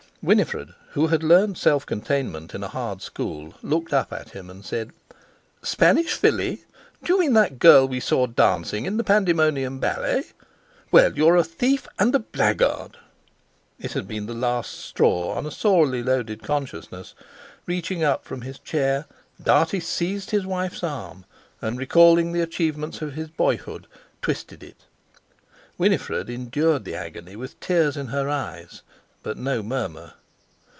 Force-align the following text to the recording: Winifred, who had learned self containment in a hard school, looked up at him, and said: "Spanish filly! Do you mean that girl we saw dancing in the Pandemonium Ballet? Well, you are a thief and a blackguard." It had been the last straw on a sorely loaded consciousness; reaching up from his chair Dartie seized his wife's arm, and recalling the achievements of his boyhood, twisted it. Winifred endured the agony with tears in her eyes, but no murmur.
Winifred, 0.23 0.75
who 0.91 1.07
had 1.07 1.23
learned 1.23 1.57
self 1.57 1.83
containment 1.83 2.53
in 2.53 2.63
a 2.63 2.67
hard 2.67 3.01
school, 3.01 3.55
looked 3.63 3.91
up 3.91 4.13
at 4.13 4.29
him, 4.29 4.51
and 4.51 4.63
said: 4.63 4.91
"Spanish 5.63 6.13
filly! 6.13 6.63
Do 7.03 7.13
you 7.13 7.19
mean 7.21 7.33
that 7.33 7.57
girl 7.57 7.87
we 7.87 7.99
saw 7.99 8.27
dancing 8.27 8.85
in 8.85 8.97
the 8.97 9.03
Pandemonium 9.03 9.79
Ballet? 9.79 10.25
Well, 10.91 11.15
you 11.17 11.27
are 11.27 11.37
a 11.37 11.43
thief 11.43 11.87
and 11.97 12.13
a 12.13 12.19
blackguard." 12.19 12.97
It 13.79 13.93
had 13.93 14.07
been 14.07 14.27
the 14.27 14.35
last 14.35 14.71
straw 14.73 15.33
on 15.33 15.47
a 15.47 15.51
sorely 15.51 16.03
loaded 16.03 16.43
consciousness; 16.43 17.15
reaching 17.65 18.03
up 18.03 18.23
from 18.23 18.41
his 18.41 18.59
chair 18.59 19.07
Dartie 19.41 19.79
seized 19.79 20.29
his 20.29 20.45
wife's 20.45 20.83
arm, 20.83 21.25
and 21.63 21.79
recalling 21.79 22.31
the 22.31 22.41
achievements 22.41 23.01
of 23.01 23.13
his 23.13 23.29
boyhood, 23.31 23.87
twisted 24.21 24.61
it. 24.61 24.81
Winifred 25.79 26.29
endured 26.29 26.85
the 26.85 26.93
agony 26.93 27.35
with 27.35 27.59
tears 27.59 27.97
in 27.97 28.09
her 28.09 28.29
eyes, 28.29 28.83
but 29.23 29.37
no 29.37 29.61
murmur. 29.61 30.13